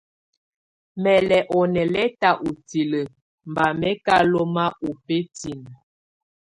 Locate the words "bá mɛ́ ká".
3.53-4.15